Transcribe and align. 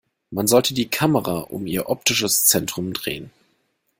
Man 0.31 0.47
sollte 0.47 0.73
die 0.73 0.87
Kamera 0.87 1.41
um 1.41 1.67
ihr 1.67 1.87
optisches 1.87 2.45
Zentrum 2.45 2.91
drehen. 2.91 3.29